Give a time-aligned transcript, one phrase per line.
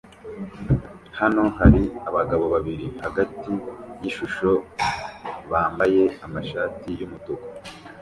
[1.19, 3.51] Hano hari abagabo babiri hagati
[4.01, 4.49] yishusho
[5.51, 7.45] bambaye amashati yumutuku